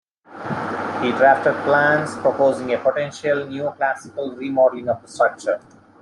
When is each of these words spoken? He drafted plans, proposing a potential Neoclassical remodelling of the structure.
He 0.25 1.11
drafted 1.11 1.53
plans, 1.63 2.15
proposing 2.17 2.73
a 2.73 2.79
potential 2.79 3.45
Neoclassical 3.45 4.35
remodelling 4.35 4.89
of 4.89 4.99
the 5.03 5.07
structure. 5.07 5.61